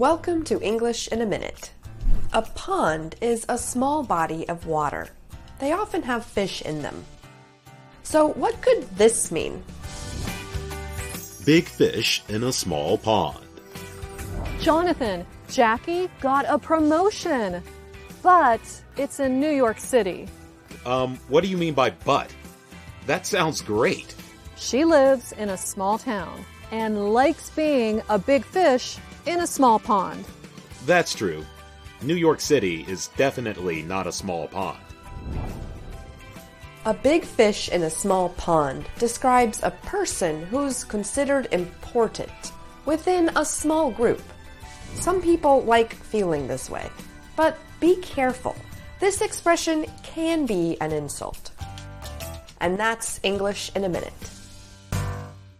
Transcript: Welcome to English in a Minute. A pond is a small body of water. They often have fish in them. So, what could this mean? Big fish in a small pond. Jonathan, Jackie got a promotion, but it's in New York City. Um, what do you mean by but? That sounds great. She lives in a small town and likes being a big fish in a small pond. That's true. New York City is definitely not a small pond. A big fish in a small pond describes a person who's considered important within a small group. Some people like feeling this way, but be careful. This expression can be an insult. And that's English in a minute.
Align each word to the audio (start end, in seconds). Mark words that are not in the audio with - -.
Welcome 0.00 0.44
to 0.44 0.58
English 0.62 1.08
in 1.08 1.20
a 1.20 1.26
Minute. 1.26 1.72
A 2.32 2.40
pond 2.40 3.16
is 3.20 3.44
a 3.50 3.58
small 3.58 4.02
body 4.02 4.48
of 4.48 4.64
water. 4.64 5.08
They 5.58 5.72
often 5.72 6.02
have 6.04 6.24
fish 6.24 6.62
in 6.62 6.80
them. 6.80 7.04
So, 8.02 8.28
what 8.28 8.58
could 8.62 8.88
this 8.96 9.30
mean? 9.30 9.62
Big 11.44 11.66
fish 11.66 12.22
in 12.30 12.44
a 12.44 12.50
small 12.50 12.96
pond. 12.96 13.44
Jonathan, 14.58 15.26
Jackie 15.50 16.08
got 16.22 16.46
a 16.48 16.58
promotion, 16.58 17.62
but 18.22 18.62
it's 18.96 19.20
in 19.20 19.38
New 19.38 19.52
York 19.52 19.78
City. 19.78 20.28
Um, 20.86 21.18
what 21.28 21.44
do 21.44 21.50
you 21.50 21.58
mean 21.58 21.74
by 21.74 21.90
but? 21.90 22.34
That 23.04 23.26
sounds 23.26 23.60
great. 23.60 24.14
She 24.56 24.86
lives 24.86 25.32
in 25.32 25.50
a 25.50 25.58
small 25.58 25.98
town 25.98 26.46
and 26.70 27.12
likes 27.12 27.50
being 27.50 28.00
a 28.08 28.18
big 28.18 28.46
fish 28.46 28.96
in 29.26 29.40
a 29.40 29.46
small 29.46 29.78
pond. 29.78 30.24
That's 30.86 31.14
true. 31.14 31.44
New 32.02 32.14
York 32.14 32.40
City 32.40 32.84
is 32.88 33.08
definitely 33.16 33.82
not 33.82 34.06
a 34.06 34.12
small 34.12 34.48
pond. 34.48 34.78
A 36.86 36.94
big 36.94 37.24
fish 37.24 37.68
in 37.68 37.82
a 37.82 37.90
small 37.90 38.30
pond 38.30 38.86
describes 38.98 39.62
a 39.62 39.70
person 39.70 40.46
who's 40.46 40.82
considered 40.82 41.46
important 41.52 42.30
within 42.86 43.30
a 43.36 43.44
small 43.44 43.90
group. 43.90 44.22
Some 44.94 45.20
people 45.20 45.62
like 45.64 45.92
feeling 45.92 46.48
this 46.48 46.70
way, 46.70 46.88
but 47.36 47.58
be 47.80 47.96
careful. 47.96 48.56
This 48.98 49.20
expression 49.20 49.84
can 50.02 50.46
be 50.46 50.78
an 50.80 50.92
insult. 50.92 51.50
And 52.60 52.78
that's 52.78 53.20
English 53.22 53.70
in 53.74 53.84
a 53.84 53.88
minute. 53.88 54.12